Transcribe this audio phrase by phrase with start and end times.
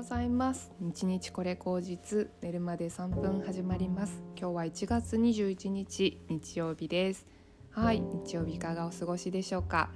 [0.00, 0.72] ございます。
[0.80, 4.22] 日日これ口実寝るまで3分始まります。
[4.34, 7.26] 今日は1月21日日曜日です。
[7.70, 9.90] はい日曜日いかがお過ごしでしょうか。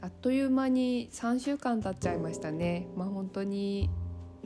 [0.00, 2.88] あっという間に3週間経っちゃいましたね。
[2.96, 3.90] まあ本当に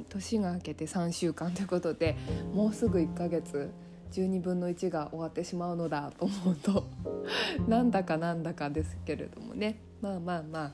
[0.08, 2.16] 年が明けて3週間ということで
[2.52, 3.70] もうすぐ1ヶ月
[4.11, 6.84] 12分の1が終わってしまうのだと思うと
[7.68, 9.79] なんだかなんだかですけれどもね。
[10.00, 10.73] まあまあまあ。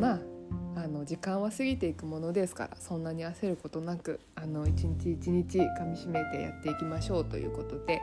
[0.00, 0.39] まあ
[0.76, 8.00] あの時間は過ぎていくものですからそんなに焦ることなくあの一日一日かみしめてやっていきましょうということで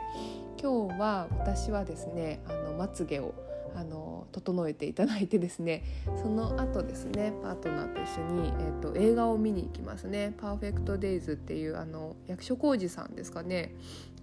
[0.60, 3.34] 今日は私はですねあのまつげを
[3.74, 5.84] あの整えていただいてですね
[6.22, 13.74] その後ですねパートナーと一緒に、えーと、映画を見に行きますね「パーフェクト・デイズ」っていうあの役所広司さんですかね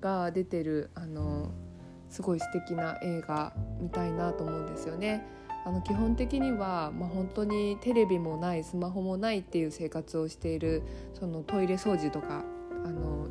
[0.01, 1.51] が出てるあの
[2.09, 5.25] すごい素敵な映画見たいなと思うんですよね。
[5.65, 12.43] あの基本的には、まあ、本当にテレビもないスマホもないっていう生活をしているそのトイレ掃除とか
[12.85, 13.27] あの、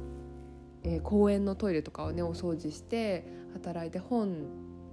[0.83, 4.47] えー、公園のトイレとかをねお掃除して働いて本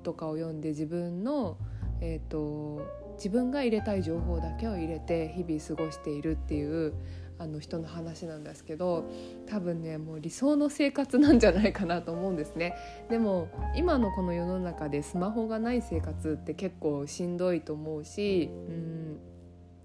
[0.03, 1.57] とかを読んで自分の、
[1.99, 6.93] えーと自分が入れたい情報だけを入れて日々過ごしているっていう
[7.41, 9.09] あの人の話なんですけど
[9.47, 12.75] 多分ねもう理想の生活なんじゃないかなと思うんですね
[13.09, 19.19] でも今のこの世の中でスマホがない生活って結構しんどいと思うしうん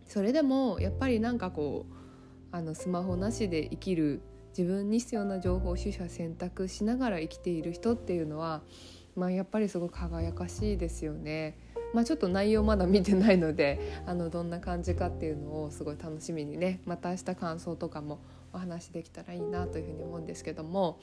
[0.06, 1.94] それでもやっぱりなんかこう
[2.52, 4.20] あのスマホなしで生きる
[4.56, 8.62] 自分に必要な情報を取捨選択しながら生きている人っていうのは、
[9.14, 11.58] まあ、やっぱりすごく輝かしいですよね。
[11.92, 18.18] まあ、ちょっと内容まだ見てないので あのどんな感じかっていうのをすごい楽しみにねまた明日感想とかも
[18.52, 20.98] お話できたらいいなというふうに思うんですけども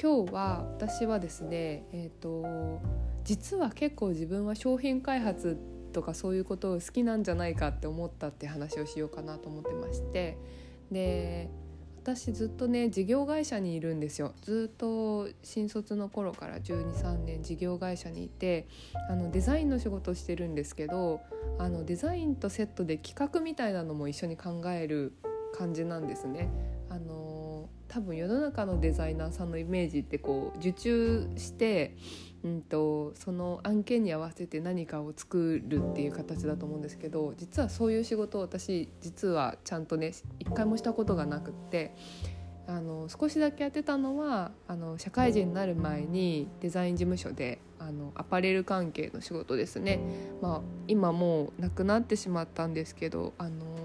[0.00, 2.80] 今日は私はですね、えーと、
[3.24, 5.56] 実は結構自分は商品開発
[5.92, 10.36] とかそういうことを好きなんじゃないかって思ったって話をしようかなと思ってまして
[10.90, 11.50] で
[12.02, 18.66] 私ずっとね事業会社にいるんですよずっと新卒の頃から123年事業会社にいて
[19.10, 21.20] あのデザインの仕事をしてるんですけど
[21.58, 25.12] あのデザインとセットで企画みたいなのも一緒に考える
[25.56, 26.48] 感じなんですね。
[26.90, 27.27] あの
[27.98, 31.96] 多分世の中のデザイナーさんのイメージってこう受注して
[32.44, 41.96] うんと、その案件に合わせて何かを作るっていう形だと思うんですけど実はそういう仕事を私実はちゃんとね一回もしたことがなくって
[42.68, 49.98] あの少しだけやってたのはあの社会人になる前にデザイン事務所であのアパレル関係の仕事ですね、
[50.40, 53.77] まあ、今もうなくなってしまったんですけどあの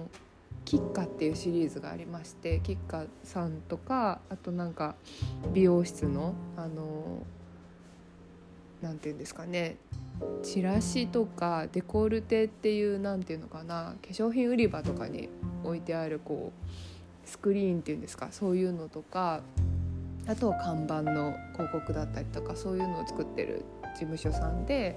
[0.66, 4.96] キッカっていうシリーズがありましてキッカさんとかあとなんか
[5.54, 7.24] 美容室のあの
[8.82, 9.78] 何て言うんですかね
[10.44, 15.30] チラシとかデコルテっていう何て言うのかな化粧品売り場とかに
[15.64, 19.42] 置いてあるこうスクリーンっていうんですかそういうのとか
[20.28, 23.64] あとは看板の広告だったりとかそういうのを作ってる
[23.94, 24.96] 事務所さんで、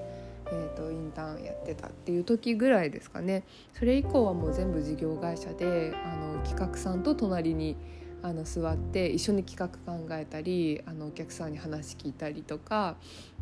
[0.52, 3.44] えーと、インターンやってたっていう時ぐらいですかね。
[3.74, 7.76] それ以降はもう全部事業会社であの企画さんと隣に
[8.22, 12.96] あの座って一緒に企画考えたりあのお客さんに話聞いたりとか、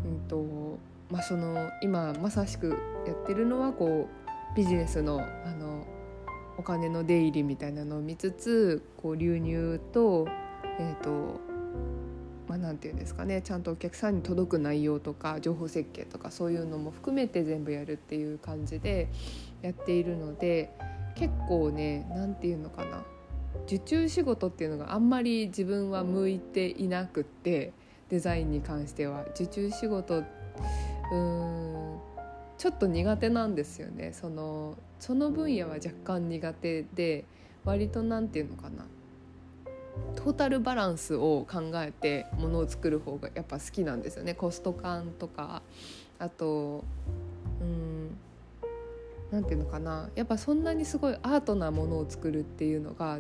[0.04, 0.78] うんと
[1.10, 2.76] まあ、その今まさしく
[3.06, 5.87] やってるのはこうビジネスのあの
[6.56, 10.26] お金の出入りみたいなのを見つつこう流入と,、
[10.78, 11.41] えーと
[12.54, 19.09] まあ、なんて言うんですかねちゃんとお客さんに届く内容とか情報設計とかそういうのも含めて全部やるっていう感じで
[19.62, 20.70] やっているので
[21.16, 23.03] 結構ね何て言うのかな
[23.66, 27.72] 受注仕事っていうのがあんまり自分は向いていなくって
[28.09, 29.25] デザインに関しては。
[29.34, 30.22] 受注仕事
[31.12, 31.98] うん
[32.59, 34.12] ちょっと苦手なんですよね。
[34.12, 37.25] そのその分野は若干苦手で
[37.64, 38.84] 割と何て言うのかな
[40.16, 44.34] トータルバランスを考えてものを作る方がやっぱ好きなんですよね。
[44.34, 45.62] コスト感とか。
[46.19, 46.84] あと
[47.60, 48.16] うん
[49.31, 50.11] 何て言うのかな。
[50.14, 53.19] やっぱそんなにすごいアートなものを作るっていうのが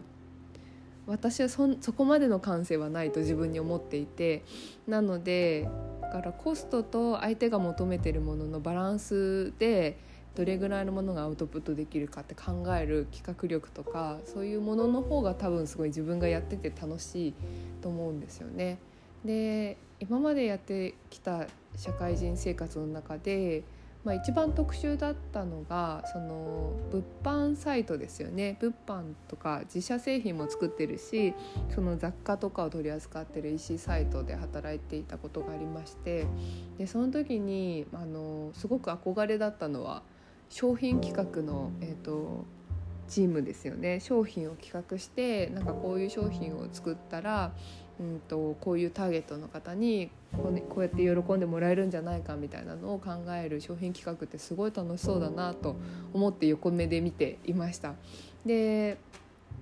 [1.06, 4.42] 私はそそこまでの感性はないと自分に思っていて。
[4.86, 5.68] なので
[6.02, 9.98] だからコストと相手が求めてるもののバランスで
[10.34, 17.34] どれぐらいのものがアウトプットできるかって考える企画力とかそういうものの方が多分すごい自分がやってて楽しい
[17.80, 18.78] と思うんですよね。
[19.24, 21.46] で今までやってきた
[21.76, 23.64] 社会人生活の中で
[24.04, 31.32] まあ、一番特殊だったのがその物販サイトですよね物販とか自社製品も作ってるし
[31.74, 36.26] その雑貨とかを取り扱ってる EC サイトで働いていたことがありまして
[36.76, 40.02] でその時にあのすごく憧れだったのは
[40.48, 42.44] 商品企画の、えーと、
[43.08, 47.52] チームですよね商品を企画してなんかこういう商品を作ったら、
[48.00, 55.76] うんと、こういうターゲットの方にこう,、ね、こうやって喜んでもらえるんじゃないかみたいなのを考える商品企画ってすごい楽しそうだなと
[56.12, 57.94] 思って横目で見ていました。
[58.44, 58.98] で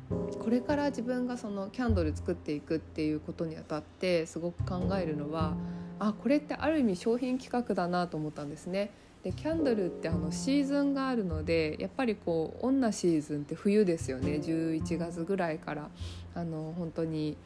[0.09, 5.57] これから自分がそのキャンドル作っていくっていうことにあたってすごく考えるのは
[6.05, 8.91] あこれってある意味商品企画だなと思ったんですね。
[9.23, 15.91] でキャンドルってあのシーズンがあるのでやっぱりこう女シーズンって冬ですよね11月ぐらいから
[16.35, 17.37] あの本当に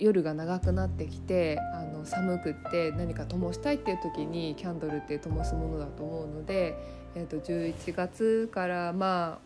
[0.00, 6.76] 夜が長くなってきてあの寒くって何か灯したいっていう時にキャンドルって灯すものだと思うので、
[7.14, 9.38] えー、と11月からま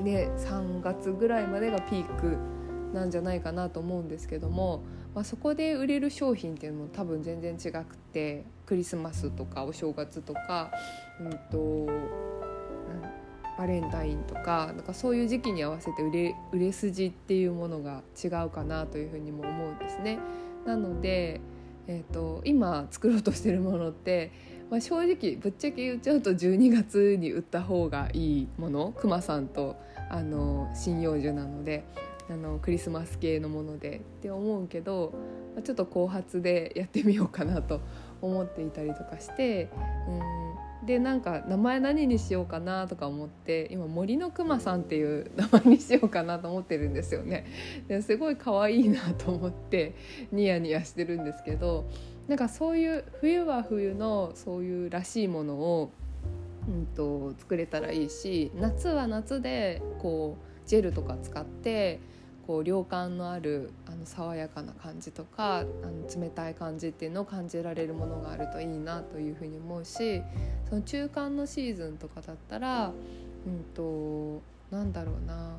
[0.00, 2.36] あね3月ぐらいまでがピーク
[2.94, 4.84] なんじゃないかなと思うんですけども
[5.14, 10.70] まあ、そこで売れる商品っていうのも多分全然違くてクリスマスとかお正月とか、
[11.20, 11.86] うんと、
[13.58, 20.18] バレンタインとかなんかそういう時期に合わせて売れ売れ筋っていうものが違うかなというふうにも思うんですね。
[20.64, 21.40] なので、
[21.86, 24.32] えーと、今作ろうとしてるものって、
[24.70, 29.76] まあ、正直ぶっちゃけ言っちゃうと12月に売った方がいいものくまさんと
[30.08, 31.84] あの針葉樹なので
[32.30, 35.12] あのクリスマス系のものでって思うけど
[35.64, 37.80] ちょっと後発でやってみようかなと
[38.20, 39.68] 思っていたりとかして
[40.08, 47.46] うんでなんか名前何にしようかなとか思って今森のくまさんっていう名前にしようかなと思ってるんですよね。
[47.86, 49.94] ですごい可愛いなと思って
[50.32, 51.88] ニヤニヤしてるんですけど
[52.26, 55.90] なんかそういう冬は冬のそういうらしいものを、
[56.68, 62.00] うんと、作れたらいいし夏は夏でこうジェルとか使って
[62.46, 65.68] こう涼感のあるあの爽やかな感じとかあの
[66.08, 70.22] 冷たい感じっていうのを感じられるものがあるといいなというふうに思うし
[70.70, 72.90] その中間のシーズンとかだったら、う
[73.50, 74.40] んと、
[74.74, 75.56] なんだろうな、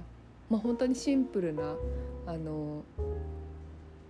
[0.49, 1.75] まあ、本当にシンプルな
[2.25, 2.83] あの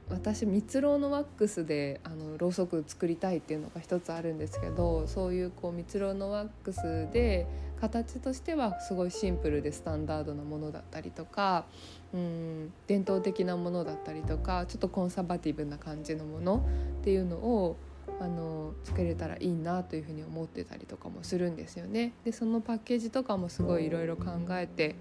[0.09, 7.45] 私蜜ろのワックスであのろうそく作りたいっていうのが一つあるんですけどそういうこう蜜ろうのワックスで
[7.83, 11.65] 形としてはすごいシンプルでスタンダードなものだったりとか
[12.13, 16.65] うん伝統的なものだったりとかちょっとコンサバティブな感じのもの
[17.01, 17.75] っていうのを
[18.21, 22.13] あの作れたらいいなというふうに思ってたりとかもするんですよね。
[22.23, 24.95] でそのパッケージとかもすごいいろいろ考えて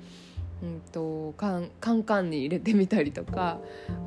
[0.63, 3.59] うんと、カンカンカンに入れてみたりとか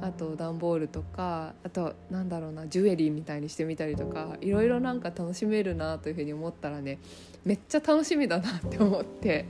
[0.02, 7.00] あと段ボールとかあとなんだろうなジュエリーみたいにしてみたりとかいろいろなんか楽しめるなというふうに思ったらね
[7.44, 9.46] めっちゃ楽しみだなって思って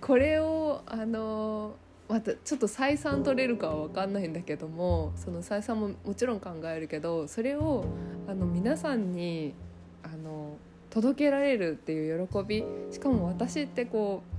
[0.00, 1.76] これをあの
[2.08, 7.86] またちょっと採算取れるかは分かんないんだけどもその採算ももちろん考えるけどそれを
[8.28, 9.54] あの皆さんに
[10.02, 10.56] あの
[10.90, 14.33] 届けられるっていう喜びしかも私ってこう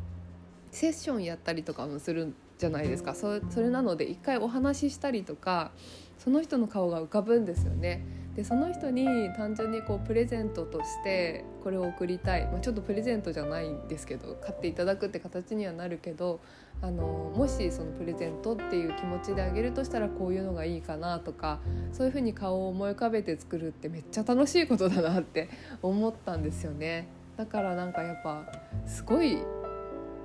[0.75, 5.71] セッションやったりとかもするじゃないですかそそれなので一回お話ししたりとか
[6.17, 8.05] その人の顔が浮かぶんですよね。
[8.35, 9.05] でその人に
[9.37, 16.41] 単純にこうプレゼントとしてこれを送りたい、まあ、ちょっとプレゼントじゃないんですけど買っていただくって形にはなるけど
[16.81, 21.61] あのもしそのプレゼントっていう気持ちであげるとしたらこういうのがいいかなとか
[21.93, 25.47] そういうふうに顔を思い浮かべて作るってめっちゃ楽しいことだなって
[25.81, 27.07] 思ったんですよね。
[27.37, 28.45] だからなんかやっぱ
[28.85, 29.39] すごい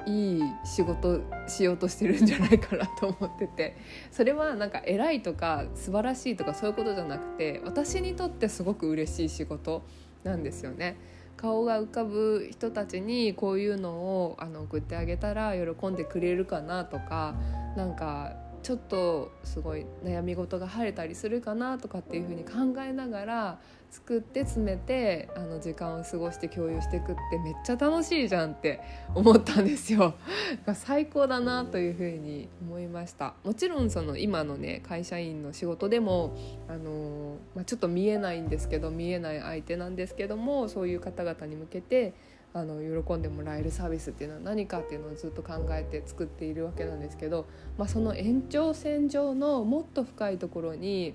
[0.06, 3.76] いい仕事しようとしてるんじゃないかなと思ってて
[4.10, 9.82] それはなんか偉いとか素晴らしいとかそういうことじゃなくて私にとってすごく嬉しい仕事
[10.24, 10.98] なんですよね。
[11.36, 17.34] 顔が浮かぶ人たちにこういうのをあの送ってあげたら喜んでくれるかなとか
[17.78, 23.58] なんかちょっとすごい悩み事が晴れたりするかなとかっていうふうに考えながら
[23.90, 28.80] 作って詰めてあの時間を過ごして共有していくってめっちゃ楽しいじゃんって
[29.14, 30.14] 思ったんですよ。
[30.74, 36.36] 最高だなというふうに思いましたもちろんその今のね会社員の仕事でも
[36.68, 42.14] あの、まあ、ちょっと見えないんですけど見えない相手なんですけどもそういう方々に向けて
[42.52, 47.46] あの喜んでもらえるサービスっていうのは何かっていうのをずっと考えて作っているわけなんですけど、
[47.78, 51.14] まあ、その延長線上のもっと深いところに、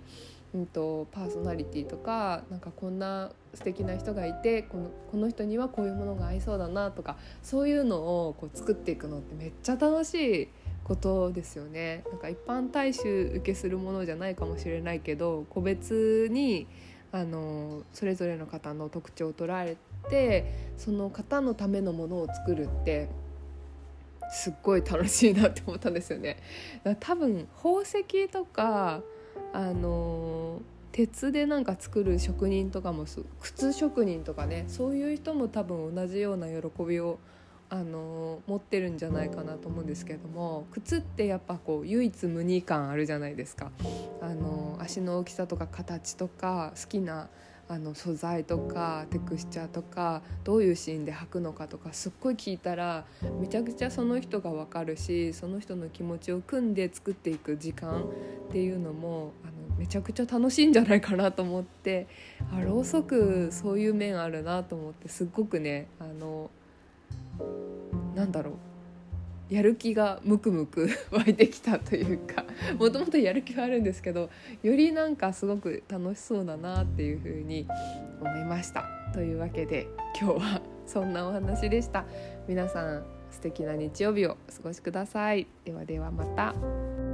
[0.54, 10.14] うんと、パーソナリティとかなんかこんな素敵な人がいてこのこの人にはこういうものが合いそうだなとかそういうのをこう作っていくのってめっちゃ楽し
[10.44, 10.50] い
[10.86, 12.04] ことですよね。
[12.12, 16.68] なんか一般大衆受けするものじゃないかもしれないけど個別に
[17.12, 19.78] あのそれぞれの方の特徴を捉え
[20.10, 23.10] てその方のためのものを作るって
[24.32, 26.38] すっごい楽しいなって思ったんですよね。
[27.00, 29.02] 多分宝石とか
[29.54, 33.06] あの鉄でなんか作る職人とかも
[33.42, 37.20] 靴職人とかねそういう人も多分同じような喜びを
[37.70, 43.72] あの持ってるんじゃないかなと思うんですけども靴ってやっぱこう唯一無二感あるじゃないですか
[44.22, 47.28] あの足の大きさとか形とか好きな
[47.68, 53.06] あの素材とかテクスチャーとかどういうシーンで履くのかとかすっごい聞いたら
[53.40, 58.04] めちゃくちゃその人が分かるしその人の気持ちを組んで作っていく時間
[58.50, 62.08] っていうのもあのめちゃくちゃ楽しいんじゃないかなと思って
[62.56, 66.52] あろうそくそういう面あるなと思ってすっごくねあの
[68.16, 68.54] なんだろう
[69.50, 72.46] やる気がムクムク 湧いてきたというか
[72.80, 74.30] もともとやる気はあるんですけど
[74.64, 77.68] よりなんかすごく楽しそうだなっていうふうに
[78.22, 78.86] 思いました。
[79.14, 79.88] というわけで
[80.20, 82.06] 今日はそんなお話でした。
[82.48, 85.48] 皆さん素敵な日曜日をお過ごしください。
[85.64, 87.05] ではではまた。